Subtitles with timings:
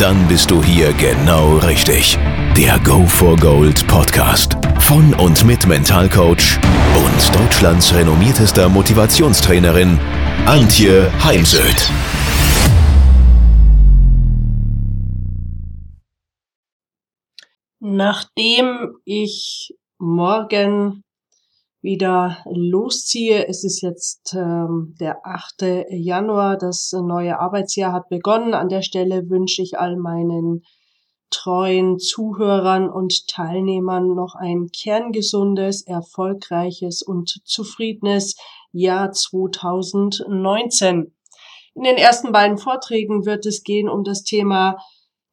[0.00, 2.16] Dann bist du hier genau richtig.
[2.56, 6.58] Der Go for Gold Podcast von und mit Mentalcoach
[6.96, 9.98] und Deutschlands renommiertester Motivationstrainerin
[10.46, 11.90] Antje Heimsöth.
[17.80, 21.04] Nachdem ich morgen
[21.82, 23.48] wieder losziehe.
[23.48, 25.86] Es ist jetzt ähm, der 8.
[25.90, 28.54] Januar, das neue Arbeitsjahr hat begonnen.
[28.54, 30.62] An der Stelle wünsche ich all meinen
[31.30, 38.36] treuen Zuhörern und Teilnehmern noch ein kerngesundes, erfolgreiches und zufriedenes
[38.72, 41.14] Jahr 2019.
[41.74, 44.76] In den ersten beiden Vorträgen wird es gehen um das Thema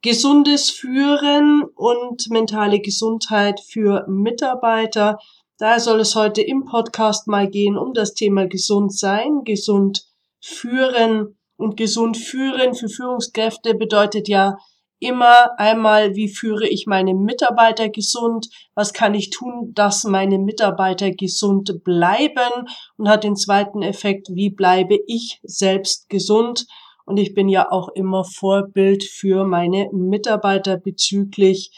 [0.03, 5.17] gesundes Führen und mentale Gesundheit für Mitarbeiter.
[5.59, 10.05] Daher soll es heute im Podcast mal gehen um das Thema gesund sein, gesund
[10.39, 11.39] führen.
[11.55, 14.57] Und gesund führen für Führungskräfte bedeutet ja
[14.99, 21.09] immer einmal, wie führe ich meine Mitarbeiter gesund, was kann ich tun, dass meine Mitarbeiter
[21.09, 22.67] gesund bleiben?
[22.97, 26.67] Und hat den zweiten Effekt, wie bleibe ich selbst gesund?
[27.05, 31.71] Und ich bin ja auch immer Vorbild für meine Mitarbeiter bezüglich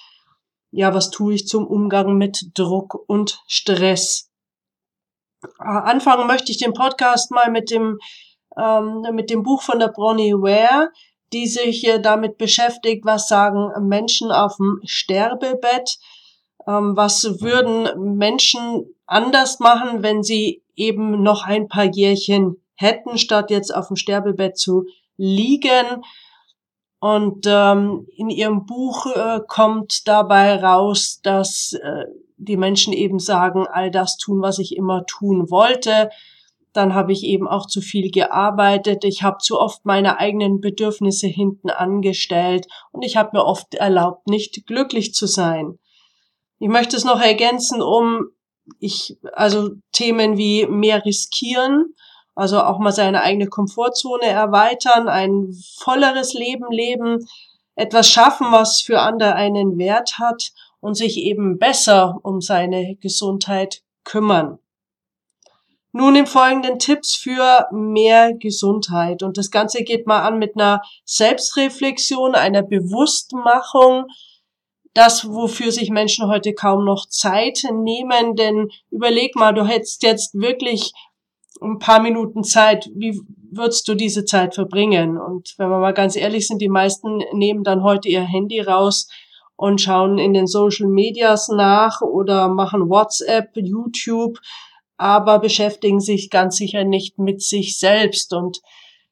[0.71, 4.29] ja, was tue ich zum Umgang mit Druck und Stress?
[5.43, 7.99] Äh, anfangen möchte ich den Podcast mal mit dem,
[8.57, 10.91] ähm, mit dem Buch von der Bronnie Ware,
[11.33, 15.97] die sich äh, damit beschäftigt, was sagen Menschen auf dem Sterbebett,
[16.67, 23.51] ähm, was würden Menschen anders machen, wenn sie eben noch ein paar Jährchen hätten, statt
[23.51, 24.85] jetzt auf dem Sterbebett zu
[25.17, 26.03] liegen.
[26.99, 32.05] Und ähm, in ihrem Buch äh, kommt dabei raus, dass äh,
[32.37, 36.09] die Menschen eben sagen, all das tun, was ich immer tun wollte.
[36.73, 39.03] Dann habe ich eben auch zu viel gearbeitet.
[39.03, 44.27] Ich habe zu oft meine eigenen Bedürfnisse hinten angestellt und ich habe mir oft erlaubt,
[44.27, 45.79] nicht glücklich zu sein.
[46.59, 48.27] Ich möchte es noch ergänzen, um
[48.79, 51.95] ich also Themen wie mehr riskieren,
[52.39, 57.27] also auch mal seine eigene Komfortzone erweitern, ein volleres Leben leben,
[57.75, 63.81] etwas schaffen, was für andere einen Wert hat und sich eben besser um seine Gesundheit
[64.03, 64.59] kümmern.
[65.91, 69.23] Nun im folgenden Tipps für mehr Gesundheit.
[69.23, 74.05] Und das Ganze geht mal an mit einer Selbstreflexion, einer Bewusstmachung,
[74.93, 78.35] das, wofür sich Menschen heute kaum noch Zeit nehmen.
[78.35, 80.93] Denn überleg mal, du hättest jetzt wirklich
[81.61, 83.19] ein paar Minuten Zeit, wie
[83.51, 85.17] würdest du diese Zeit verbringen?
[85.17, 89.07] Und wenn wir mal ganz ehrlich sind, die meisten nehmen dann heute ihr Handy raus
[89.55, 94.39] und schauen in den Social Medias nach oder machen WhatsApp, YouTube,
[94.97, 98.33] aber beschäftigen sich ganz sicher nicht mit sich selbst.
[98.33, 98.61] Und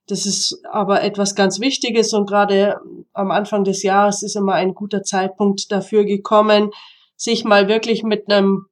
[0.07, 2.77] das ist aber etwas ganz Wichtiges und gerade
[3.13, 6.71] am Anfang des Jahres ist immer ein guter Zeitpunkt dafür gekommen,
[7.17, 8.67] sich mal wirklich mit einem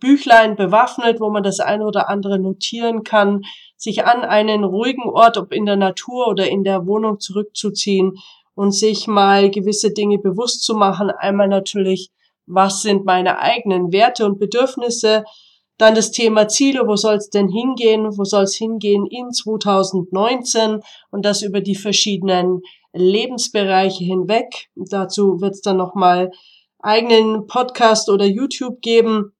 [0.00, 3.42] Büchlein bewaffnet, wo man das eine oder andere notieren kann,
[3.76, 8.14] sich an einen ruhigen Ort, ob in der Natur oder in der Wohnung zurückzuziehen
[8.54, 11.10] und sich mal gewisse Dinge bewusst zu machen.
[11.10, 12.10] Einmal natürlich,
[12.46, 15.24] was sind meine eigenen Werte und Bedürfnisse?
[15.76, 18.16] Dann das Thema Ziele, wo soll es denn hingehen?
[18.16, 20.80] Wo soll es hingehen in 2019?
[21.10, 22.60] Und das über die verschiedenen
[22.92, 24.68] Lebensbereiche hinweg.
[24.76, 26.30] Dazu wird es dann nochmal
[26.78, 29.33] eigenen Podcast oder YouTube geben.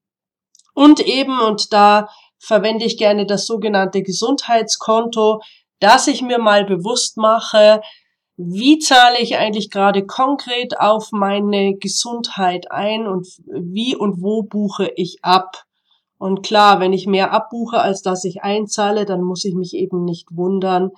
[0.74, 2.08] Und eben, und da
[2.38, 5.40] verwende ich gerne das sogenannte Gesundheitskonto,
[5.80, 7.80] dass ich mir mal bewusst mache,
[8.36, 14.90] wie zahle ich eigentlich gerade konkret auf meine Gesundheit ein und wie und wo buche
[14.96, 15.64] ich ab.
[16.18, 20.04] Und klar, wenn ich mehr abbuche, als dass ich einzahle, dann muss ich mich eben
[20.04, 20.90] nicht wundern,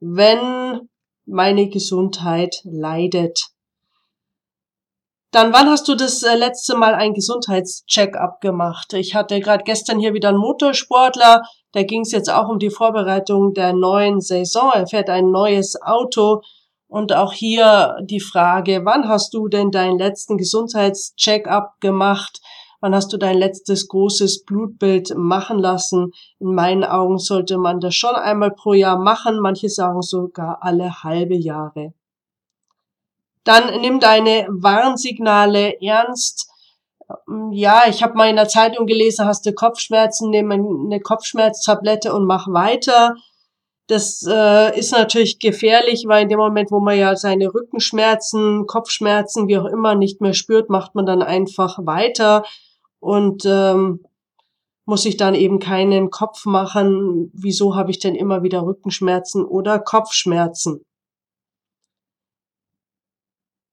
[0.00, 0.88] wenn
[1.26, 3.53] meine Gesundheit leidet.
[5.34, 8.92] Dann, wann hast du das äh, letzte Mal ein Gesundheitscheck-up gemacht?
[8.92, 11.42] Ich hatte gerade gestern hier wieder einen Motorsportler,
[11.72, 14.70] da ging es jetzt auch um die Vorbereitung der neuen Saison.
[14.72, 16.42] Er fährt ein neues Auto.
[16.86, 22.40] Und auch hier die Frage, wann hast du denn deinen letzten Gesundheitscheck-up gemacht?
[22.80, 26.12] Wann hast du dein letztes großes Blutbild machen lassen?
[26.38, 29.40] In meinen Augen sollte man das schon einmal pro Jahr machen.
[29.40, 31.92] Manche sagen sogar alle halbe Jahre.
[33.44, 36.50] Dann nimm deine Warnsignale ernst.
[37.52, 42.24] ja, ich habe mal in der Zeitung gelesen, hast du Kopfschmerzen, nimm eine Kopfschmerztablette und
[42.24, 43.14] mach weiter.
[43.86, 49.46] Das äh, ist natürlich gefährlich, weil in dem Moment, wo man ja seine Rückenschmerzen, Kopfschmerzen,
[49.46, 52.44] wie auch immer, nicht mehr spürt, macht man dann einfach weiter
[53.00, 54.00] und ähm,
[54.86, 59.78] muss sich dann eben keinen Kopf machen, wieso habe ich denn immer wieder Rückenschmerzen oder
[59.78, 60.84] Kopfschmerzen.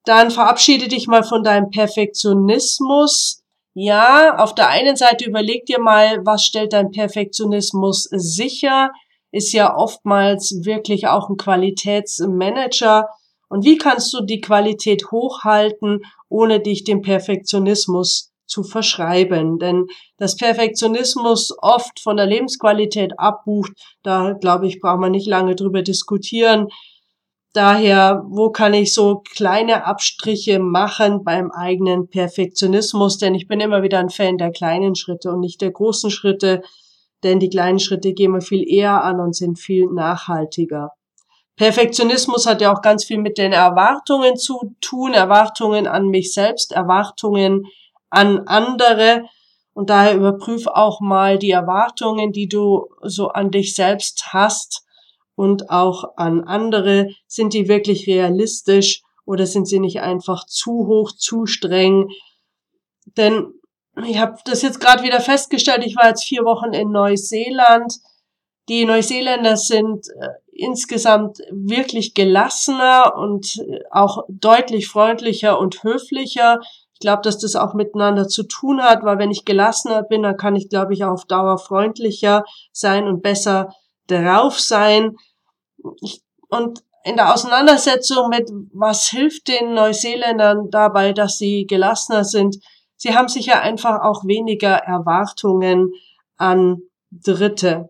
[0.06, 3.44] Dann verabschiede dich mal von deinem Perfektionismus.
[3.74, 8.92] Ja, auf der einen Seite überleg dir mal, was stellt dein Perfektionismus sicher?
[9.32, 13.08] Ist ja oftmals wirklich auch ein Qualitätsmanager.
[13.48, 19.60] Und wie kannst du die Qualität hochhalten, ohne dich dem Perfektionismus zu verschreiben?
[19.60, 19.86] Denn
[20.18, 23.72] das Perfektionismus oft von der Lebensqualität abbucht,
[24.04, 26.68] da glaube ich, braucht man nicht lange drüber diskutieren
[27.54, 33.18] daher, wo kann ich so kleine Abstriche machen beim eigenen Perfektionismus?
[33.18, 36.62] Denn ich bin immer wieder ein Fan der kleinen Schritte und nicht der großen Schritte,
[37.24, 40.92] denn die kleinen Schritte gehen wir viel eher an und sind viel nachhaltiger.
[41.58, 46.72] Perfektionismus hat ja auch ganz viel mit den Erwartungen zu tun, Erwartungen an mich selbst,
[46.72, 47.66] Erwartungen
[48.10, 49.26] an andere.
[49.74, 54.86] Und daher überprüf auch mal die Erwartungen, die du so an dich selbst hast
[55.36, 57.10] und auch an andere.
[57.28, 62.10] Sind die wirklich realistisch oder sind sie nicht einfach zu hoch, zu streng?
[63.18, 63.54] Denn
[64.06, 67.94] ich habe das jetzt gerade wieder festgestellt, ich war jetzt vier Wochen in Neuseeland.
[68.70, 76.60] Die Neuseeländer sind äh, insgesamt wirklich gelassener und äh, auch deutlich freundlicher und höflicher.
[76.94, 80.38] Ich glaube, dass das auch miteinander zu tun hat, weil wenn ich gelassener bin, dann
[80.38, 83.74] kann ich, glaube ich, auch auf Dauer freundlicher sein und besser
[84.08, 85.16] drauf sein
[86.02, 92.58] ich, und in der Auseinandersetzung mit, was hilft den Neuseeländern dabei, dass sie gelassener sind,
[92.96, 95.92] sie haben sicher einfach auch weniger Erwartungen
[96.38, 97.90] an Dritte.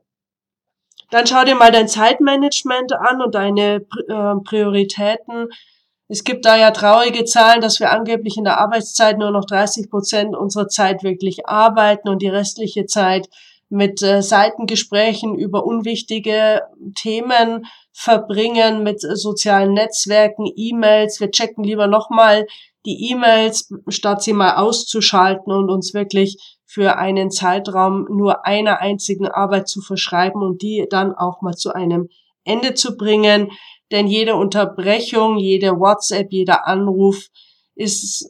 [1.09, 5.49] Dann schau dir mal dein Zeitmanagement an und deine äh, Prioritäten.
[6.07, 9.89] Es gibt da ja traurige Zahlen, dass wir angeblich in der Arbeitszeit nur noch 30
[9.89, 13.29] Prozent unserer Zeit wirklich arbeiten und die restliche Zeit
[13.71, 16.62] mit äh, Seitengesprächen über unwichtige
[16.95, 21.21] Themen verbringen, mit äh, sozialen Netzwerken, E-Mails.
[21.21, 22.45] Wir checken lieber nochmal
[22.85, 29.27] die E-Mails, statt sie mal auszuschalten und uns wirklich für einen Zeitraum nur einer einzigen
[29.27, 32.09] Arbeit zu verschreiben und die dann auch mal zu einem
[32.44, 33.51] Ende zu bringen.
[33.91, 37.27] Denn jede Unterbrechung, jede WhatsApp, jeder Anruf
[37.75, 38.29] ist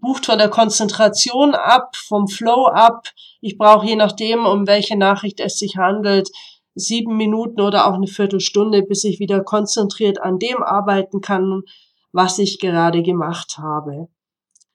[0.00, 3.08] bucht von der Konzentration ab, vom Flow ab.
[3.40, 6.30] Ich brauche je nachdem, um welche Nachricht es sich handelt,
[6.74, 11.62] sieben Minuten oder auch eine Viertelstunde, bis ich wieder konzentriert an dem arbeiten kann,
[12.12, 14.08] was ich gerade gemacht habe.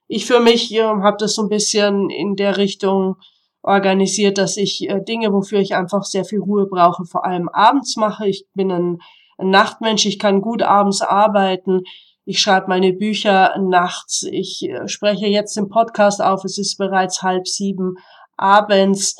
[0.07, 3.15] Ich für mich äh, habe das so ein bisschen in der Richtung
[3.63, 7.95] organisiert, dass ich äh, Dinge, wofür ich einfach sehr viel Ruhe brauche, vor allem abends
[7.95, 8.27] mache.
[8.27, 8.97] Ich bin ein,
[9.37, 11.83] ein Nachtmensch, ich kann gut abends arbeiten.
[12.31, 14.24] Ich schreibe meine Bücher nachts.
[14.24, 16.45] Ich äh, spreche jetzt den Podcast auf.
[16.45, 17.95] Es ist bereits halb sieben
[18.38, 19.18] abends.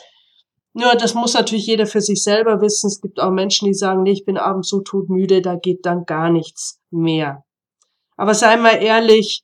[0.72, 2.88] Nur das muss natürlich jeder für sich selber wissen.
[2.88, 6.06] Es gibt auch Menschen, die sagen, nee, ich bin abends so todmüde, da geht dann
[6.06, 7.44] gar nichts mehr.
[8.16, 9.44] Aber sei mal ehrlich,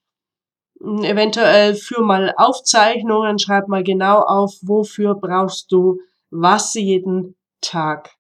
[0.80, 8.12] hm, eventuell für mal Aufzeichnungen, schreib mal genau auf, wofür brauchst du was jeden Tag.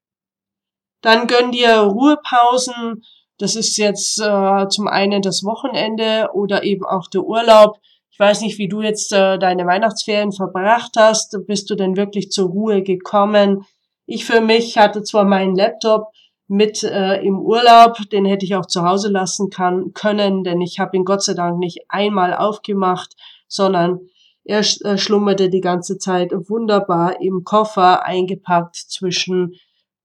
[1.00, 3.02] Dann gönn dir Ruhepausen,
[3.38, 7.80] das ist jetzt äh, zum einen das Wochenende oder eben auch der Urlaub.
[8.10, 11.38] Ich weiß nicht, wie du jetzt äh, deine Weihnachtsferien verbracht hast.
[11.46, 13.66] Bist du denn wirklich zur Ruhe gekommen?
[14.06, 16.08] Ich für mich hatte zwar meinen Laptop
[16.48, 20.80] mit äh, im Urlaub, den hätte ich auch zu Hause lassen kann, können, denn ich
[20.80, 23.16] habe ihn Gott sei Dank nicht einmal aufgemacht,
[23.48, 24.00] sondern
[24.46, 29.56] er äh, schlummerte die ganze Zeit wunderbar im Koffer eingepackt zwischen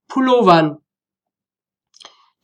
[0.09, 0.82] Pullovern.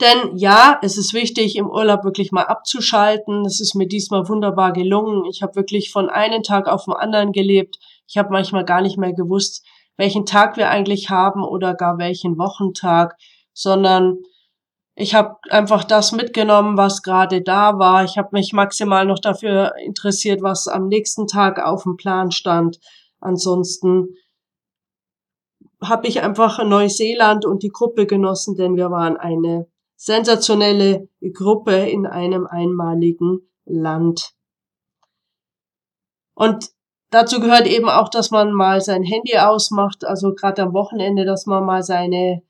[0.02, 3.44] Denn ja, es ist wichtig, im Urlaub wirklich mal abzuschalten.
[3.44, 5.26] Das ist mir diesmal wunderbar gelungen.
[5.26, 7.78] Ich habe wirklich von einem Tag auf den anderen gelebt.
[8.08, 9.66] Ich habe manchmal gar nicht mehr gewusst,
[9.98, 13.18] welchen Tag wir eigentlich haben oder gar welchen Wochentag,
[13.54, 14.20] sondern
[14.96, 18.06] ich habe einfach das mitgenommen, was gerade da war.
[18.06, 22.80] Ich habe mich maximal noch dafür interessiert, was am nächsten Tag auf dem Plan stand.
[23.20, 24.16] Ansonsten
[25.84, 29.68] habe ich einfach Neuseeland und die Gruppe genossen, denn wir waren eine
[30.00, 34.32] sensationelle Gruppe in einem einmaligen Land.
[36.34, 36.70] Und
[37.10, 41.46] dazu gehört eben auch, dass man mal sein Handy ausmacht, also gerade am Wochenende, dass
[41.46, 42.42] man mal seine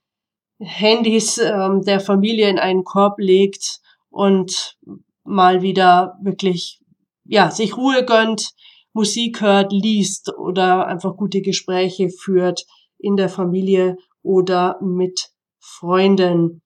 [0.60, 3.79] Handys ähm, der Familie in einen Korb legt
[4.12, 4.77] und
[5.24, 6.82] mal wieder wirklich
[7.24, 8.53] ja sich Ruhe gönnt
[8.94, 12.65] Musik hört, liest oder einfach gute Gespräche führt
[13.00, 16.62] in der Familie oder mit Freunden.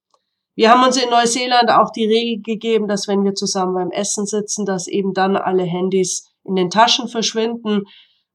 [0.56, 4.26] Wir haben uns in Neuseeland auch die Regel gegeben, dass wenn wir zusammen beim Essen
[4.26, 7.84] sitzen, dass eben dann alle Handys in den Taschen verschwinden,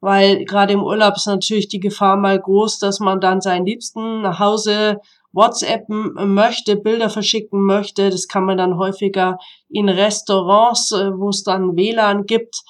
[0.00, 4.22] weil gerade im Urlaub ist natürlich die Gefahr mal groß, dass man dann seinen Liebsten
[4.22, 5.00] nach Hause
[5.32, 8.10] WhatsAppen möchte, Bilder verschicken möchte.
[8.10, 12.62] Das kann man dann häufiger in Restaurants, äh, wo es dann WLAN gibt.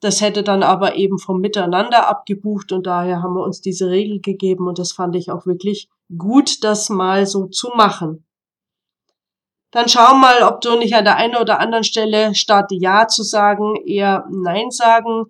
[0.00, 4.20] Das hätte dann aber eben vom Miteinander abgebucht und daher haben wir uns diese Regel
[4.20, 8.25] gegeben und das fand ich auch wirklich gut, das mal so zu machen.
[9.70, 13.22] Dann schau mal, ob du nicht an der einen oder anderen Stelle statt Ja zu
[13.22, 15.26] sagen eher Nein sagen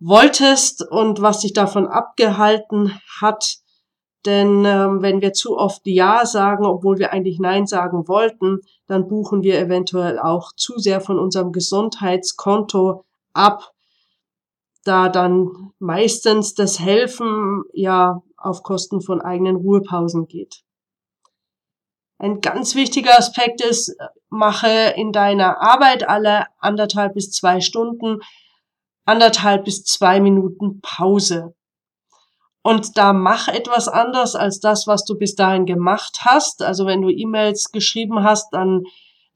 [0.00, 3.58] wolltest und was dich davon abgehalten hat.
[4.24, 9.08] Denn ähm, wenn wir zu oft Ja sagen, obwohl wir eigentlich Nein sagen wollten, dann
[9.08, 13.72] buchen wir eventuell auch zu sehr von unserem Gesundheitskonto ab,
[14.84, 20.65] da dann meistens das Helfen ja auf Kosten von eigenen Ruhepausen geht.
[22.18, 23.94] Ein ganz wichtiger Aspekt ist,
[24.28, 28.20] mache in deiner Arbeit alle anderthalb bis zwei Stunden
[29.06, 31.54] anderthalb bis zwei Minuten Pause.
[32.62, 36.62] Und da mach etwas anders als das, was du bis dahin gemacht hast.
[36.62, 38.82] Also wenn du E-Mails geschrieben hast, dann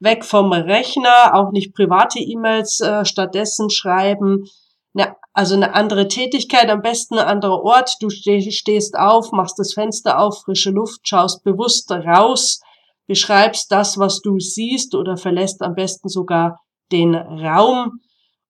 [0.00, 4.46] weg vom Rechner, auch nicht private E-Mails äh, stattdessen schreiben.
[4.94, 7.98] Ne, also eine andere Tätigkeit, am besten ein anderer Ort.
[8.00, 12.60] Du stehst auf, machst das Fenster auf, frische Luft, schaust bewusst raus,
[13.06, 16.60] beschreibst das, was du siehst oder verlässt am besten sogar
[16.92, 18.00] den Raum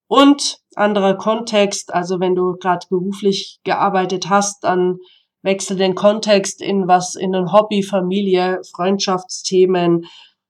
[0.07, 4.97] und anderer Kontext, also wenn du gerade beruflich gearbeitet hast, dann
[5.41, 10.05] wechsel den Kontext in was, in ein Hobby, Familie, Freundschaftsthemen,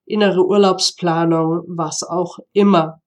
[0.05, 3.01] innere Urlaubsplanung, was auch immer.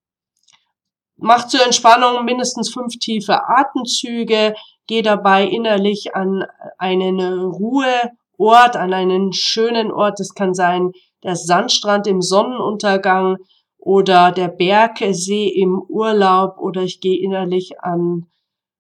[1.17, 4.55] Mach zur Entspannung mindestens fünf tiefe Atemzüge,
[4.87, 6.45] geh dabei innerlich an
[6.79, 7.21] einen
[8.39, 10.21] Ruheort, an einen schönen Ort.
[10.21, 13.39] Das kann sein der Sandstrand im Sonnenuntergang,
[13.85, 18.27] oder der Bergsee im Urlaub oder ich gehe innerlich an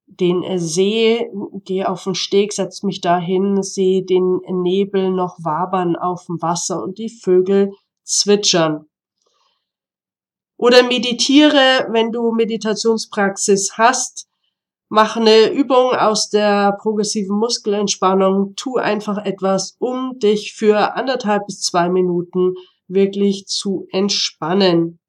[0.07, 1.29] den See,
[1.65, 6.83] gehe auf den Steg, setz mich dahin, sehe den Nebel noch wabern auf dem Wasser
[6.83, 8.87] und die Vögel zwitschern.
[10.57, 14.27] Oder meditiere, wenn du Meditationspraxis hast,
[14.95, 21.63] mach eine Übung aus der progressiven Muskelentspannung, tu einfach etwas, um dich für anderthalb bis
[21.63, 22.55] zwei Minuten
[22.87, 25.01] wirklich zu entspannen.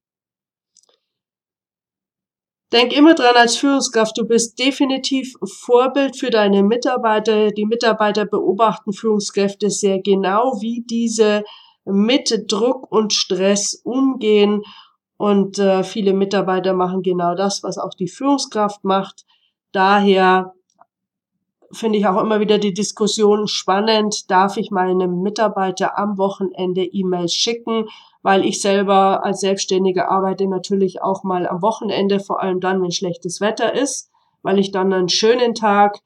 [2.74, 7.52] Denk immer dran als Führungskraft, du bist definitiv Vorbild für deine Mitarbeiter.
[7.52, 11.44] Die Mitarbeiter beobachten Führungskräfte sehr genau, wie diese
[11.86, 14.64] mit Druck und Stress umgehen.
[15.18, 19.26] Und äh, viele Mitarbeiter machen genau das, was auch die Führungskraft macht.
[19.76, 20.54] Daher
[21.74, 24.32] finde ich auch immer wieder die Diskussion spannend.
[24.32, 27.90] Darf ich meinem Mitarbeiter am Wochenende E-Mails schicken?
[28.24, 32.92] Weil ich selber als Selbstständige arbeite natürlich auch mal am Wochenende, vor allem dann, wenn
[32.92, 34.10] schlechtes Wetter ist,
[34.44, 36.00] weil ich dann einen schönen Tag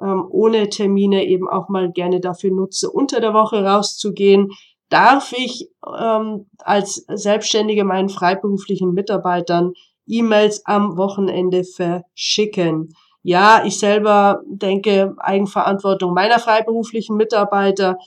[0.00, 4.52] ähm, ohne Termine eben auch mal gerne dafür nutze, unter der Woche rauszugehen.
[4.88, 9.72] Darf ich ähm, als Selbstständige meinen freiberuflichen Mitarbeitern
[10.06, 12.94] E-Mails am Wochenende verschicken?
[13.28, 17.98] Ja, ich selber denke Eigenverantwortung meiner freiberuflichen Mitarbeiter,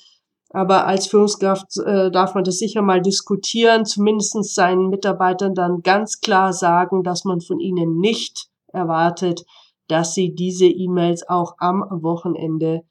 [0.49, 6.21] aber als Führungskraft äh, darf man das sicher mal diskutieren, zumindest seinen Mitarbeitern dann ganz
[6.21, 9.43] klar sagen, dass man von ihnen nicht erwartet,
[9.89, 12.83] dass sie diese E-Mails auch am Wochenende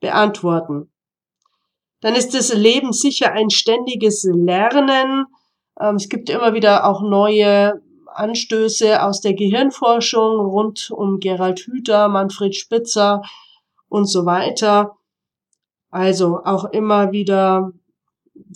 [0.00, 0.90] beantworten.
[2.00, 5.26] Dann ist das Leben sicher ein ständiges Lernen.
[5.80, 7.80] Ähm, es gibt immer wieder auch neue
[8.18, 13.22] Anstöße aus der Gehirnforschung rund um Gerald Hüther, Manfred Spitzer
[13.88, 14.96] und so weiter.
[15.90, 17.72] Also auch immer wieder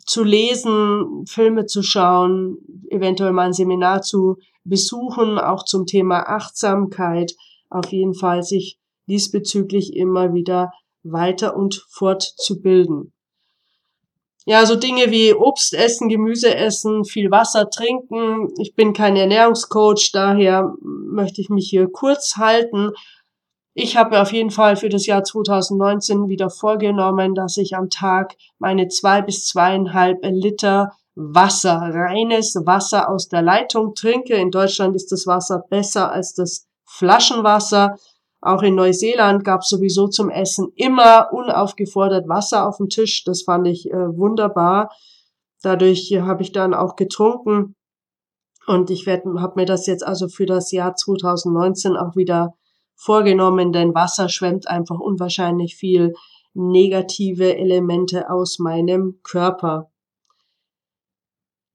[0.06, 2.58] zu lesen, Filme zu schauen,
[2.90, 7.34] eventuell mal ein Seminar zu besuchen, auch zum Thema Achtsamkeit.
[7.70, 13.11] Auf jeden Fall sich diesbezüglich immer wieder weiter und fortzubilden.
[14.44, 18.48] Ja, so Dinge wie Obst essen, Gemüse essen, viel Wasser trinken.
[18.58, 22.90] Ich bin kein Ernährungscoach, daher möchte ich mich hier kurz halten.
[23.74, 28.34] Ich habe auf jeden Fall für das Jahr 2019 wieder vorgenommen, dass ich am Tag
[28.58, 34.34] meine zwei bis zweieinhalb Liter Wasser, reines Wasser aus der Leitung trinke.
[34.34, 37.96] In Deutschland ist das Wasser besser als das Flaschenwasser.
[38.42, 43.22] Auch in Neuseeland gab es sowieso zum Essen immer unaufgefordert Wasser auf dem Tisch.
[43.24, 44.90] Das fand ich äh, wunderbar.
[45.62, 47.76] Dadurch habe ich dann auch getrunken.
[48.66, 52.54] Und ich habe mir das jetzt also für das Jahr 2019 auch wieder
[52.96, 56.12] vorgenommen, denn Wasser schwemmt einfach unwahrscheinlich viel
[56.54, 59.90] negative Elemente aus meinem Körper.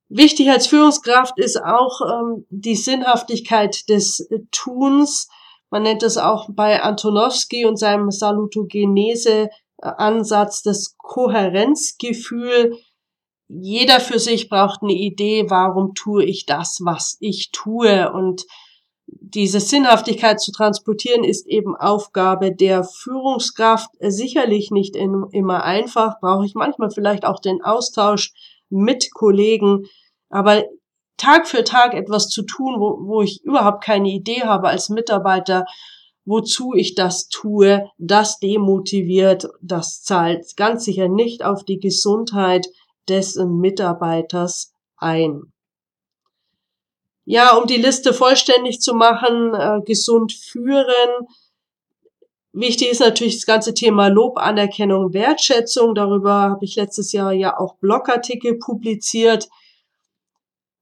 [0.09, 5.29] Wichtig als Führungskraft ist auch ähm, die Sinnhaftigkeit des Tuns.
[5.69, 12.77] Man nennt es auch bei Antonowski und seinem Salutogenese-Ansatz das Kohärenzgefühl.
[13.49, 18.11] Jeder für sich braucht eine Idee, warum tue ich das, was ich tue.
[18.11, 18.45] Und
[19.07, 23.89] diese Sinnhaftigkeit zu transportieren ist eben Aufgabe der Führungskraft.
[23.99, 28.33] Sicherlich nicht immer einfach, brauche ich manchmal vielleicht auch den Austausch
[28.69, 29.85] mit Kollegen,
[30.29, 30.65] aber
[31.17, 35.65] Tag für Tag etwas zu tun, wo, wo ich überhaupt keine Idee habe als Mitarbeiter,
[36.25, 42.67] wozu ich das tue, das demotiviert, das zahlt ganz sicher nicht auf die Gesundheit
[43.07, 45.53] des Mitarbeiters ein.
[47.23, 51.27] Ja, um die Liste vollständig zu machen, äh, gesund führen.
[52.53, 55.93] Wichtig ist natürlich das ganze Thema Lob, Anerkennung, Wertschätzung.
[55.93, 59.49] Darüber habe ich letztes Jahr ja auch Blogartikel publiziert.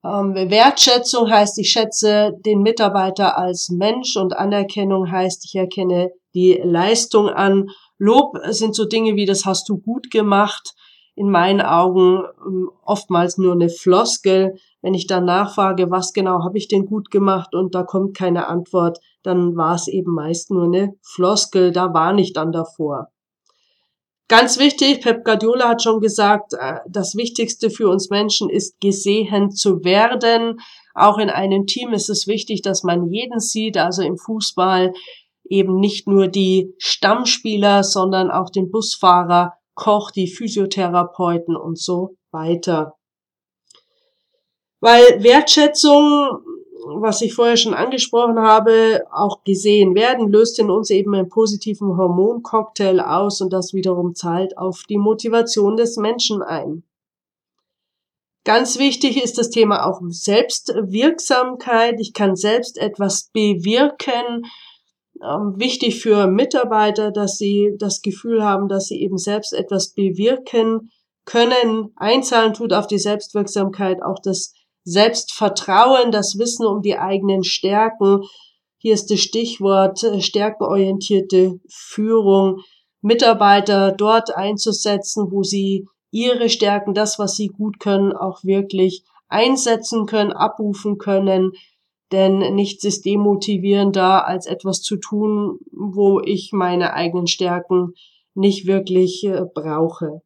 [0.06, 6.62] Ähm, Wertschätzung heißt, ich schätze den Mitarbeiter als Mensch und Anerkennung heißt, ich erkenne die
[6.64, 7.70] Leistung an.
[7.98, 10.76] Lob sind so Dinge wie, das hast du gut gemacht.
[11.16, 14.56] In meinen Augen ähm, oftmals nur eine Floskel.
[14.82, 18.48] Wenn ich dann nachfrage, was genau habe ich denn gut gemacht und da kommt keine
[18.48, 23.08] Antwort, dann war es eben meist nur eine Floskel, da war nicht dann davor.
[24.28, 29.52] Ganz wichtig, Pep Guardiola hat schon gesagt, äh, das Wichtigste für uns Menschen ist gesehen
[29.52, 30.60] zu werden.
[30.96, 34.94] Auch in einem Team ist es wichtig, dass man jeden sieht, also im Fußball
[35.48, 42.96] eben nicht nur die Stammspieler, sondern auch den Busfahrer, Koch, die Physiotherapeuten und so weiter.
[44.80, 46.40] Weil Wertschätzung,
[46.86, 51.98] was ich vorher schon angesprochen habe, auch gesehen werden, löst in uns eben einen positiven
[51.98, 56.84] Hormoncocktail aus und das wiederum zahlt auf die Motivation des Menschen ein.
[58.44, 62.00] Ganz wichtig ist das Thema auch Selbstwirksamkeit.
[62.00, 64.46] Ich kann selbst etwas bewirken.
[65.24, 70.92] Ähm, wichtig für Mitarbeiter, dass sie das Gefühl haben, dass sie eben selbst etwas bewirken
[71.26, 71.92] können.
[71.96, 74.54] Einzahlen tut auf die Selbstwirksamkeit auch das
[74.86, 78.22] Selbstvertrauen, das Wissen um die eigenen Stärken.
[78.78, 82.62] Hier ist das Stichwort äh, stärkenorientierte Führung.
[83.02, 90.06] Mitarbeiter dort einzusetzen, wo sie ihre Stärken, das, was sie gut können, auch wirklich einsetzen
[90.06, 91.52] können, abrufen können.
[92.12, 97.94] Denn nichts ist demotivierender, als etwas zu tun, wo ich meine eigenen Stärken
[98.36, 100.22] nicht wirklich äh, brauche.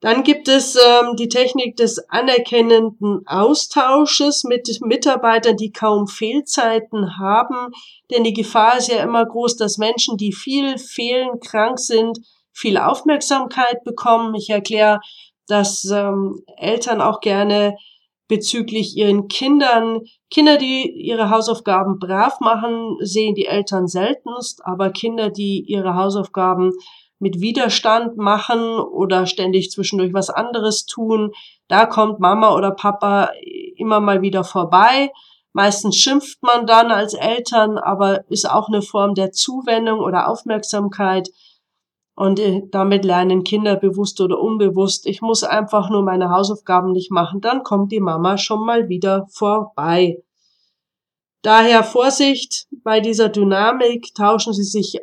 [0.00, 7.72] Dann gibt es ähm, die Technik des anerkennenden Austausches mit Mitarbeitern, die kaum Fehlzeiten haben.
[8.10, 12.18] Denn die Gefahr ist ja immer groß, dass Menschen, die viel fehlen, krank sind,
[12.52, 14.34] viel Aufmerksamkeit bekommen.
[14.34, 15.00] Ich erkläre,
[15.46, 17.76] dass ähm, Eltern auch gerne
[18.28, 25.30] bezüglich ihren Kindern, Kinder, die ihre Hausaufgaben brav machen, sehen die Eltern seltenst, aber Kinder,
[25.30, 26.72] die ihre Hausaufgaben
[27.18, 31.32] mit Widerstand machen oder ständig zwischendurch was anderes tun.
[31.68, 33.30] Da kommt Mama oder Papa
[33.76, 35.10] immer mal wieder vorbei.
[35.52, 41.30] Meistens schimpft man dann als Eltern, aber ist auch eine Form der Zuwendung oder Aufmerksamkeit.
[42.14, 47.10] Und äh, damit lernen Kinder bewusst oder unbewusst, ich muss einfach nur meine Hausaufgaben nicht
[47.10, 50.22] machen, dann kommt die Mama schon mal wieder vorbei.
[51.42, 54.98] Daher Vorsicht bei dieser Dynamik, tauschen Sie sich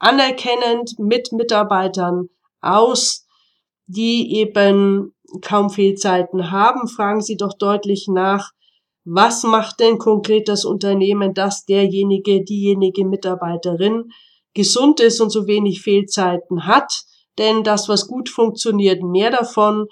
[0.00, 2.28] anerkennend mit Mitarbeitern
[2.60, 3.26] aus,
[3.86, 6.88] die eben kaum Fehlzeiten haben.
[6.88, 8.50] Fragen Sie doch deutlich nach,
[9.04, 14.10] was macht denn konkret das Unternehmen, dass derjenige, diejenige Mitarbeiterin
[14.54, 17.04] gesund ist und so wenig Fehlzeiten hat.
[17.38, 19.86] Denn das, was gut funktioniert, mehr davon.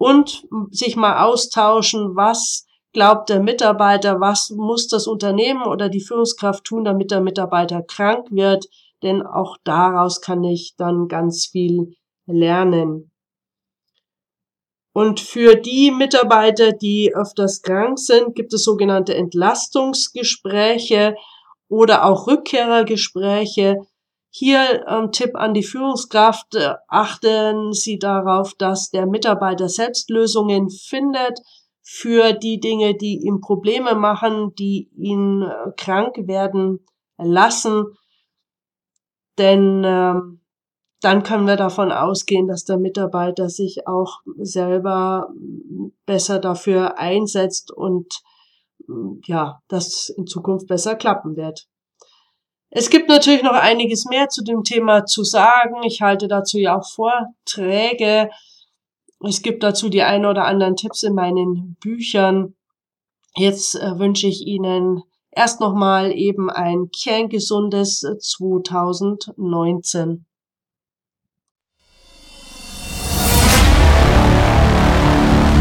[0.00, 6.64] Und sich mal austauschen, was glaubt der Mitarbeiter, was muss das Unternehmen oder die Führungskraft
[6.64, 8.66] tun, damit der Mitarbeiter krank wird
[9.02, 11.94] denn auch daraus kann ich dann ganz viel
[12.26, 13.10] lernen.
[14.92, 21.14] Und für die Mitarbeiter, die öfters krank sind, gibt es sogenannte Entlastungsgespräche
[21.68, 23.86] oder auch Rückkehrergespräche.
[24.30, 30.68] Hier ähm, Tipp an die Führungskraft, äh, achten Sie darauf, dass der Mitarbeiter selbst Lösungen
[30.68, 31.38] findet
[31.82, 36.84] für die Dinge, die ihm Probleme machen, die ihn äh, krank werden
[37.16, 37.86] lassen.
[39.38, 40.40] Denn ähm,
[41.00, 45.28] dann können wir davon ausgehen, dass der Mitarbeiter sich auch selber
[46.06, 48.22] besser dafür einsetzt und
[49.26, 51.68] ja, das in Zukunft besser klappen wird.
[52.70, 55.82] Es gibt natürlich noch einiges mehr zu dem Thema zu sagen.
[55.84, 58.30] Ich halte dazu ja auch Vorträge.
[59.26, 62.54] Es gibt dazu die ein oder anderen Tipps in meinen Büchern.
[63.36, 70.27] Jetzt äh, wünsche ich Ihnen erst nochmal eben ein kerngesundes 2019.